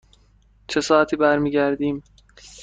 چه 0.67 0.81
ساعتی 0.81 1.15
برمی 1.15 1.51
گردیم؟ 1.51 2.03